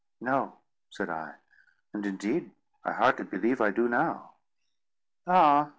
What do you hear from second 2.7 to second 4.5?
I hardly believe I do now."